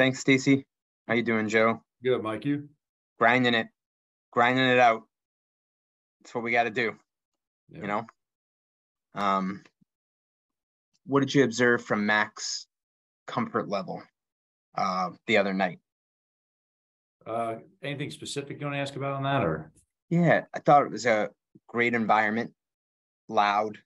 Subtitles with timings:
[0.00, 0.64] Thanks, Stacy.
[1.06, 1.82] How you doing, Joe?
[2.02, 2.46] Good, Mike.
[2.46, 2.70] You?
[3.18, 3.66] Grinding it,
[4.30, 5.02] grinding it out.
[6.22, 6.96] That's what we got to do.
[7.68, 7.80] Yeah.
[7.82, 8.06] You know.
[9.14, 9.62] Um,
[11.04, 12.66] what did you observe from Mac's
[13.26, 14.02] comfort level
[14.74, 15.80] uh, the other night?
[17.26, 19.70] Uh, anything specific you want to ask about on that, or?
[20.08, 21.28] Yeah, I thought it was a
[21.68, 22.52] great environment,
[23.28, 23.76] loud.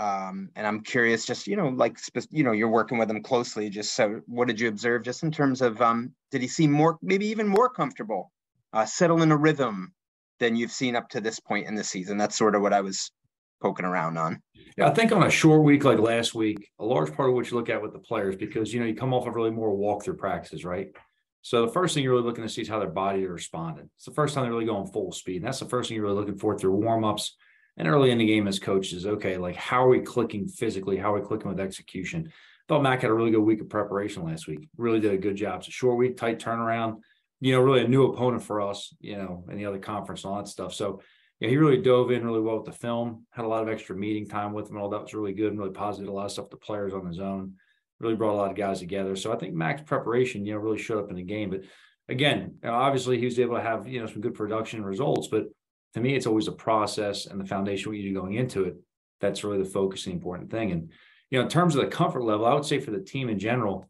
[0.00, 1.98] Um, and I'm curious, just you know, like
[2.30, 3.68] you know, you're working with him closely.
[3.68, 6.98] Just so, what did you observe, just in terms of, um, did he seem more,
[7.02, 8.32] maybe even more comfortable,
[8.72, 9.92] uh, settle in a rhythm
[10.38, 12.16] than you've seen up to this point in the season?
[12.16, 13.12] That's sort of what I was
[13.60, 14.40] poking around on.
[14.78, 17.50] Yeah, I think on a short week like last week, a large part of what
[17.50, 19.76] you look at with the players, because you know, you come off of really more
[19.76, 20.88] walkthrough practices, right?
[21.42, 23.90] So the first thing you're really looking to see is how their body are responding.
[23.96, 25.36] It's the first time they're really going full speed.
[25.36, 27.36] And that's the first thing you're really looking for through warm-ups
[27.80, 29.06] and early in the game as coaches.
[29.06, 30.98] Okay, like how are we clicking physically?
[30.98, 32.26] How are we clicking with execution?
[32.28, 32.30] I
[32.68, 34.68] thought Mac had a really good week of preparation last week.
[34.76, 35.60] Really did a good job.
[35.60, 36.98] It's a short week, tight turnaround.
[37.40, 38.94] You know, really a new opponent for us.
[39.00, 40.74] You know, in the other conference and all that stuff.
[40.74, 41.00] So
[41.40, 43.24] yeah, he really dove in really well with the film.
[43.30, 44.76] Had a lot of extra meeting time with him.
[44.76, 46.10] And all that was really good and really positive.
[46.10, 47.54] A lot of stuff to players on his own.
[47.98, 49.16] Really brought a lot of guys together.
[49.16, 51.48] So I think Mac's preparation, you know, really showed up in the game.
[51.48, 51.62] But
[52.10, 55.28] again, obviously he was able to have you know some good production results.
[55.28, 55.46] But
[55.94, 58.76] to me, it's always a process and the foundation you do going into it.
[59.20, 60.70] That's really the focus, the important thing.
[60.70, 60.90] And
[61.30, 63.38] you know, in terms of the comfort level, I would say for the team in
[63.38, 63.88] general,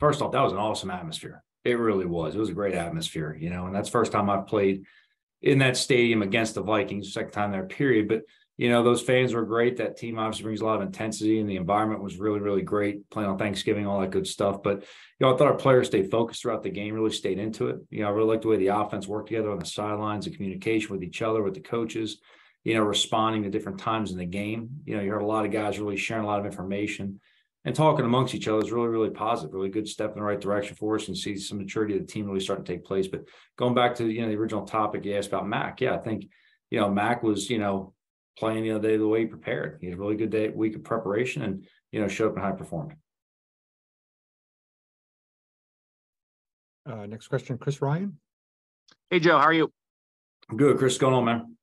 [0.00, 1.42] first off, that was an awesome atmosphere.
[1.64, 2.34] It really was.
[2.34, 4.84] It was a great atmosphere, you know, and that's first time I've played
[5.42, 8.08] in that stadium against the Vikings, second time there, period.
[8.08, 8.22] But
[8.58, 9.78] you know, those fans were great.
[9.78, 13.08] That team obviously brings a lot of intensity, and the environment was really, really great.
[13.08, 14.62] Playing on Thanksgiving, all that good stuff.
[14.62, 17.68] But you know, I thought our players stayed focused throughout the game, really stayed into
[17.68, 17.76] it.
[17.88, 20.32] You know, I really liked the way the offense worked together on the sidelines, the
[20.32, 22.18] communication with each other, with the coaches.
[22.64, 24.68] You know, responding to different times in the game.
[24.84, 27.20] You know, you heard a lot of guys really sharing a lot of information
[27.64, 30.40] and talking amongst each other is really, really positive, really good step in the right
[30.40, 33.08] direction for us and see some maturity of the team really starting to take place.
[33.08, 33.24] But
[33.56, 36.28] going back to you know the original topic you asked about Mac, yeah, I think
[36.70, 37.92] you know Mac was you know
[38.38, 39.78] playing the other day the way he prepared.
[39.80, 42.44] He had a really good day, week of preparation, and you know showed up and
[42.44, 42.94] high performed.
[46.86, 48.18] Uh, next question, Chris Ryan.
[49.10, 49.70] Hey, Joe, how are you?
[50.54, 51.56] Good, Chris, what's going on, man?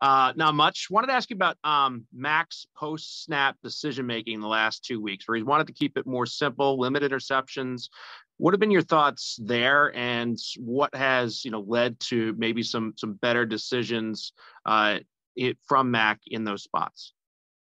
[0.00, 0.88] Uh, not much.
[0.90, 5.28] Wanted to ask you about um, Mac's post snap decision making the last two weeks,
[5.28, 7.88] where he wanted to keep it more simple, limit interceptions.
[8.38, 12.94] What have been your thoughts there, and what has you know led to maybe some
[12.96, 14.32] some better decisions
[14.66, 14.98] uh,
[15.36, 17.14] it, from Mac in those spots?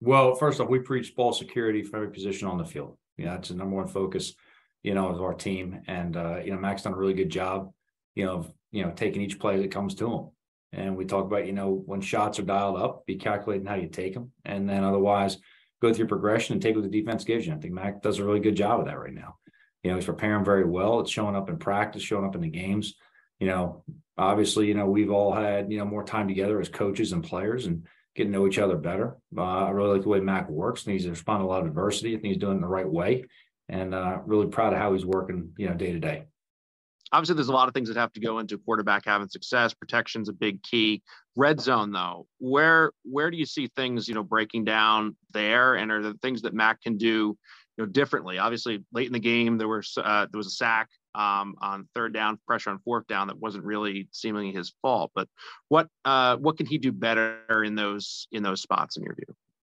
[0.00, 2.98] Well, first off, we preach ball security for every position on the field.
[3.16, 4.34] Yeah, that's the number one focus,
[4.82, 5.80] you know, of our team.
[5.86, 7.72] And uh, you know, Mac's done a really good job,
[8.14, 10.28] you know, of, you know, taking each play that comes to him.
[10.72, 13.88] And we talk about, you know, when shots are dialed up, be calculating how you
[13.88, 15.38] take them, and then otherwise
[15.80, 17.52] go through progression and take what the defense gives you.
[17.52, 19.36] I think Mac does a really good job of that right now.
[19.82, 21.00] You know, he's preparing very well.
[21.00, 22.94] It's showing up in practice, showing up in the games.
[23.40, 23.84] You know,
[24.16, 27.66] obviously, you know, we've all had, you know, more time together as coaches and players
[27.66, 29.16] and getting to know each other better.
[29.36, 31.66] Uh, I really like the way Mac works and he's responding to a lot of
[31.66, 32.10] adversity.
[32.10, 33.24] I think he's doing it the right way.
[33.68, 36.26] And uh, really proud of how he's working, you know, day to day
[37.14, 40.28] obviously there's a lot of things that have to go into quarterback having success protection's
[40.28, 41.02] a big key
[41.36, 45.92] red zone though where where do you see things you know breaking down there and
[45.92, 47.36] are the things that mac can do you
[47.78, 51.54] know differently obviously late in the game there was uh, there was a sack um,
[51.60, 55.28] on third down pressure on fourth down that wasn't really seemingly his fault but
[55.68, 59.34] what uh, what can he do better in those in those spots in your view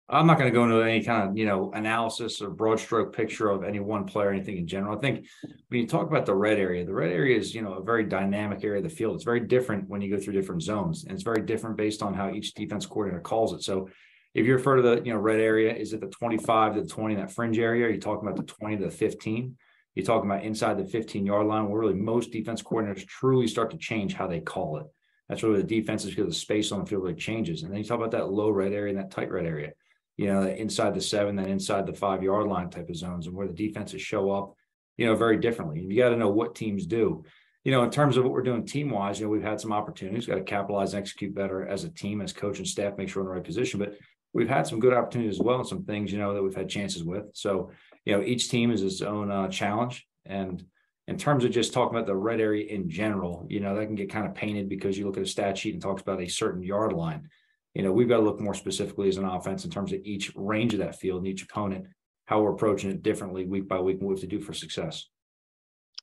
[0.08, 3.14] I'm not going to go into any kind of you know analysis or broad stroke
[3.14, 4.96] picture of any one player, or anything in general.
[4.96, 5.26] I think
[5.68, 8.04] when you talk about the red area, the red area is you know a very
[8.04, 9.16] dynamic area of the field.
[9.16, 12.14] It's very different when you go through different zones, and it's very different based on
[12.14, 13.64] how each defense coordinator calls it.
[13.64, 13.88] So
[14.32, 16.88] if you refer to the you know red area, is it the 25 to the
[16.88, 17.86] 20 that fringe area?
[17.86, 19.56] Are you talking about the 20 to the 15?
[19.96, 23.72] You're talking about inside the 15 yard line, where really most defense coordinators truly start
[23.72, 24.86] to change how they call it.
[25.28, 27.64] That's really the defense is because the space on the field really changes.
[27.64, 29.72] And then you talk about that low red area and that tight red area
[30.16, 33.36] you know, inside the seven, then inside the five yard line type of zones, and
[33.36, 34.54] where the defenses show up,
[34.96, 35.80] you know, very differently.
[35.80, 37.24] You got to know what teams do.
[37.64, 39.72] You know, in terms of what we're doing team wise, you know, we've had some
[39.72, 43.08] opportunities, got to capitalize and execute better as a team, as coach and staff, make
[43.08, 43.80] sure we're in the right position.
[43.80, 43.94] But
[44.32, 46.68] we've had some good opportunities as well, and some things, you know, that we've had
[46.68, 47.24] chances with.
[47.34, 47.72] So,
[48.06, 50.06] you know, each team is its own uh, challenge.
[50.24, 50.64] And
[51.06, 53.94] in terms of just talking about the red area in general, you know, that can
[53.94, 56.28] get kind of painted because you look at a stat sheet and talks about a
[56.28, 57.28] certain yard line
[57.76, 60.32] you know, we've got to look more specifically as an offense in terms of each
[60.34, 61.84] range of that field and each opponent,
[62.24, 64.54] how we're approaching it differently week by week and what we have to do for
[64.54, 65.10] success.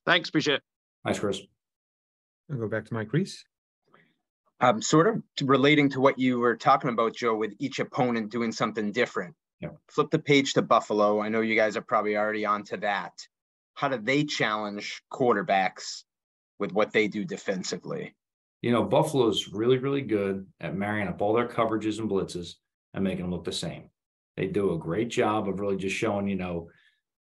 [0.06, 0.28] Thanks.
[0.28, 0.62] Appreciate it.
[1.04, 1.40] Thanks, Chris.
[2.48, 3.44] I'll go back to Mike Reiss.
[4.60, 8.52] Um, sort of relating to what you were talking about, Joe, with each opponent doing
[8.52, 9.34] something different.
[9.88, 11.20] Flip the page to Buffalo.
[11.20, 13.12] I know you guys are probably already on to that.
[13.74, 16.04] how do they challenge quarterbacks
[16.58, 18.14] with what they do defensively?
[18.62, 22.54] You know, Buffalo's really, really good at marrying up all their coverages and blitzes
[22.94, 23.90] and making them look the same.
[24.36, 26.68] They do a great job of really just showing, you know,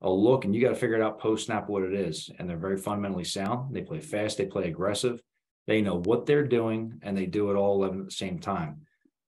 [0.02, 2.30] a look, and you got to figure it out post snap what it is.
[2.38, 3.74] And they're very fundamentally sound.
[3.74, 5.22] They play fast, they play aggressive.
[5.68, 8.82] They know what they're doing, and they do it all 11 at the same time.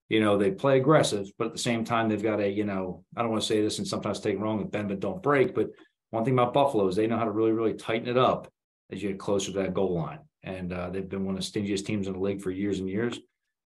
[0.08, 3.04] You know, they play aggressive, but at the same time, they've got a, you know,
[3.16, 5.54] I don't want to say this and sometimes take wrong with bend but don't break.
[5.54, 5.70] But
[6.10, 8.52] one thing about Buffalo is they know how to really, really tighten it up
[8.92, 10.20] as you get closer to that goal line.
[10.42, 12.88] And uh, they've been one of the stingiest teams in the league for years and
[12.88, 13.18] years.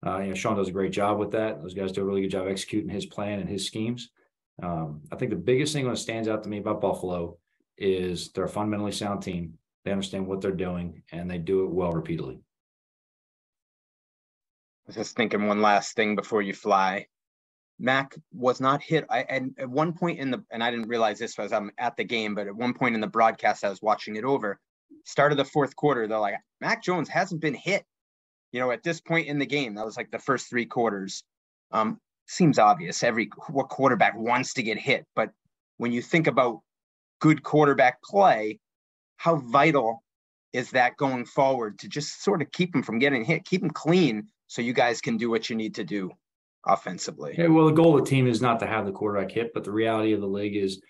[0.05, 1.63] Uh, you know, Sean does a great job with that.
[1.63, 4.11] Those guys do a really good job executing his plan and his schemes.
[4.63, 7.39] Um, I think the biggest thing that stands out to me about Buffalo
[7.79, 9.55] is they're a fundamentally sound team.
[9.85, 12.41] They understand what they're doing and they do it well repeatedly.
[14.87, 17.07] Was just thinking one last thing before you fly.
[17.79, 19.05] Mac was not hit.
[19.11, 21.97] I and at one point in the and I didn't realize this as I'm at
[21.97, 24.61] the game, but at one point in the broadcast, I was watching it over.
[25.05, 27.85] Start of the fourth quarter, they're like, Mac Jones hasn't been hit.
[28.53, 31.25] You know, at this point in the game, that was like the first three quarters.
[31.73, 33.03] Um, seems obvious.
[33.03, 35.31] Every what quarterback wants to get hit, but
[35.79, 36.61] when you think about
[37.21, 38.61] good quarterback play,
[39.17, 40.03] how vital
[40.53, 43.71] is that going forward to just sort of keep him from getting hit, keep him
[43.71, 46.13] clean, so you guys can do what you need to do
[46.65, 47.35] offensively.
[47.37, 49.65] Yeah, well, the goal of the team is not to have the quarterback hit, but
[49.65, 50.81] the reality of the league is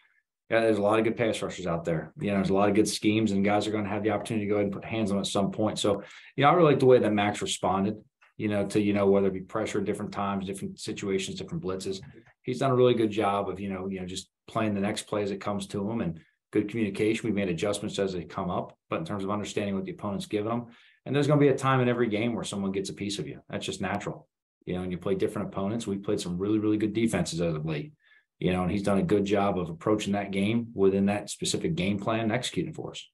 [0.50, 2.12] yeah, there's a lot of good pass rushers out there.
[2.20, 4.10] You know, there's a lot of good schemes, and guys are going to have the
[4.10, 5.78] opportunity to go ahead and put hands on at some point.
[5.78, 6.02] So,
[6.36, 7.96] you know, I really like the way that Max responded.
[8.36, 11.64] You know, to you know whether it be pressure at different times, different situations, different
[11.64, 12.02] blitzes.
[12.42, 15.04] He's done a really good job of you know you know just playing the next
[15.04, 16.20] play as it comes to him and
[16.54, 17.26] good communication.
[17.26, 20.26] We've made adjustments as they come up, but in terms of understanding what the opponent's
[20.26, 20.66] giving them,
[21.04, 23.18] and there's going to be a time in every game where someone gets a piece
[23.18, 23.40] of you.
[23.50, 24.26] That's just natural
[24.64, 25.86] you know, and you play different opponents.
[25.86, 27.92] We've played some really, really good defenses as of late,
[28.38, 31.74] you know, and he's done a good job of approaching that game within that specific
[31.74, 33.06] game plan and executing for us.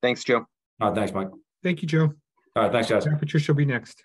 [0.00, 0.46] Thanks, Joe.
[0.80, 1.28] All right, thanks, Mike.
[1.62, 2.12] Thank you, Joe.
[2.56, 3.06] All right, thanks, guys.
[3.18, 4.02] Patricia will be next.